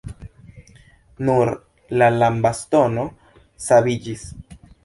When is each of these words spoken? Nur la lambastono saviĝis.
Nur 1.27 1.51
la 2.03 2.09
lambastono 2.17 3.07
saviĝis. 3.71 4.29